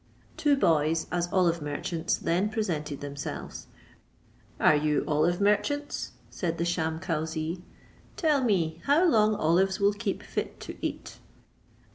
[0.35, 3.67] Two boys, as olive merchants, then presented themselves.
[4.59, 7.61] "Are you olive merchants?" said the sham cauzee.
[8.17, 11.19] "Tell me how long olives will keep fit to eat."